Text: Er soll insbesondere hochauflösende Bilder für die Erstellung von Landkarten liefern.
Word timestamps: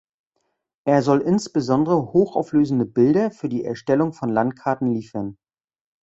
Er 0.83 1.03
soll 1.03 1.19
insbesondere 1.21 2.11
hochauflösende 2.11 2.85
Bilder 2.85 3.29
für 3.29 3.49
die 3.49 3.63
Erstellung 3.63 4.13
von 4.13 4.29
Landkarten 4.29 4.91
liefern. 4.91 5.37